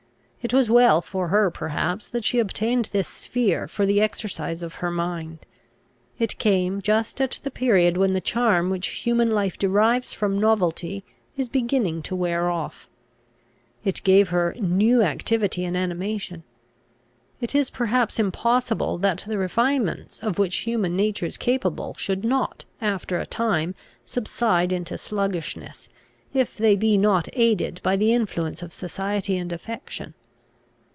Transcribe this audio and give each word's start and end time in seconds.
It 0.43 0.55
was 0.55 0.71
well 0.71 1.03
for 1.03 1.27
her 1.27 1.51
perhaps 1.51 2.09
that 2.09 2.25
she 2.25 2.39
obtained 2.39 2.85
this 2.85 3.07
sphere 3.07 3.67
for 3.67 3.85
the 3.85 4.01
exercise 4.01 4.63
of 4.63 4.73
her 4.81 4.89
mind. 4.89 5.45
It 6.17 6.39
came 6.39 6.81
just 6.81 7.21
at 7.21 7.39
the 7.43 7.51
period 7.51 7.95
when 7.95 8.13
the 8.13 8.21
charm 8.21 8.71
which 8.71 8.87
human 9.05 9.29
life 9.29 9.55
derives 9.55 10.13
from 10.13 10.39
novelty 10.39 11.03
is 11.37 11.47
beginning 11.47 12.01
to 12.01 12.15
wear 12.15 12.49
off. 12.49 12.87
It 13.83 14.01
gave 14.03 14.29
her 14.29 14.55
new 14.59 15.03
activity 15.03 15.63
and 15.63 15.77
animation. 15.77 16.41
It 17.39 17.53
is 17.53 17.69
perhaps 17.69 18.17
impossible 18.17 18.97
that 18.97 19.23
the 19.27 19.37
refinements 19.37 20.17
of 20.21 20.39
which 20.39 20.55
human 20.65 20.95
nature 20.95 21.27
is 21.27 21.37
capable 21.37 21.93
should 21.99 22.25
not, 22.25 22.65
after 22.81 23.19
a 23.19 23.27
time, 23.27 23.75
subside 24.07 24.73
into 24.73 24.97
sluggishness, 24.97 25.87
if 26.33 26.57
they 26.57 26.75
be 26.75 26.97
not 26.97 27.27
aided 27.33 27.79
by 27.83 27.95
the 27.95 28.11
influence 28.11 28.63
of 28.63 28.73
society 28.73 29.37
and 29.37 29.53
affection. 29.53 30.15